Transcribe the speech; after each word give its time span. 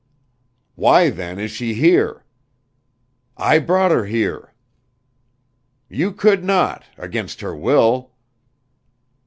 "Why 0.73 1.11
then 1.11 1.37
is 1.37 1.51
she 1.51 1.75
here?" 1.75 2.23
"I 3.37 3.59
brought 3.59 3.91
her 3.91 4.05
here." 4.07 4.51
"You 5.89 6.11
could 6.11 6.43
not 6.43 6.85
against 6.97 7.41
her 7.41 7.55
will." 7.55 8.09